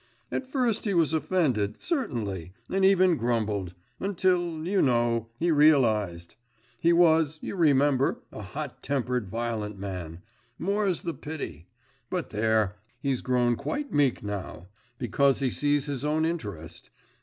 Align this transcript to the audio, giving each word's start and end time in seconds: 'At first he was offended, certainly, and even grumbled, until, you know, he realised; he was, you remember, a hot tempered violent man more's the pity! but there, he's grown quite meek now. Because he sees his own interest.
'At 0.31 0.51
first 0.51 0.85
he 0.85 0.95
was 0.95 1.13
offended, 1.13 1.79
certainly, 1.79 2.53
and 2.71 2.83
even 2.83 3.17
grumbled, 3.17 3.75
until, 3.99 4.65
you 4.65 4.81
know, 4.81 5.29
he 5.37 5.51
realised; 5.51 6.33
he 6.79 6.91
was, 6.91 7.37
you 7.43 7.55
remember, 7.55 8.23
a 8.31 8.41
hot 8.41 8.81
tempered 8.81 9.27
violent 9.29 9.77
man 9.77 10.23
more's 10.57 11.03
the 11.03 11.13
pity! 11.13 11.67
but 12.09 12.31
there, 12.31 12.77
he's 12.99 13.21
grown 13.21 13.55
quite 13.55 13.93
meek 13.93 14.23
now. 14.23 14.69
Because 14.97 15.37
he 15.37 15.51
sees 15.51 15.85
his 15.85 16.03
own 16.03 16.25
interest. 16.25 16.89